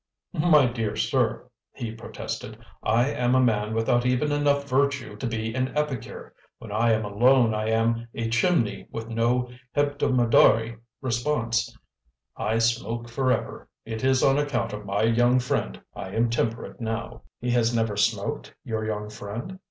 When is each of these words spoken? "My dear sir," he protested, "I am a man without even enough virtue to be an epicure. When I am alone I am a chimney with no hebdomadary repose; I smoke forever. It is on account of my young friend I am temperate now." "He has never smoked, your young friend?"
"My 0.33 0.65
dear 0.65 0.95
sir," 0.95 1.47
he 1.73 1.91
protested, 1.93 2.57
"I 2.81 3.09
am 3.11 3.35
a 3.35 3.39
man 3.39 3.75
without 3.75 4.03
even 4.03 4.31
enough 4.31 4.67
virtue 4.67 5.15
to 5.17 5.27
be 5.27 5.53
an 5.53 5.77
epicure. 5.77 6.33
When 6.57 6.71
I 6.71 6.91
am 6.93 7.05
alone 7.05 7.53
I 7.53 7.69
am 7.69 8.07
a 8.15 8.27
chimney 8.27 8.87
with 8.89 9.09
no 9.09 9.51
hebdomadary 9.75 10.79
repose; 11.01 11.77
I 12.35 12.57
smoke 12.57 13.09
forever. 13.09 13.67
It 13.85 14.03
is 14.03 14.23
on 14.23 14.39
account 14.39 14.73
of 14.73 14.87
my 14.87 15.03
young 15.03 15.37
friend 15.39 15.79
I 15.95 16.15
am 16.15 16.31
temperate 16.31 16.81
now." 16.81 17.21
"He 17.39 17.51
has 17.51 17.71
never 17.71 17.95
smoked, 17.95 18.55
your 18.63 18.83
young 18.83 19.07
friend?" 19.07 19.59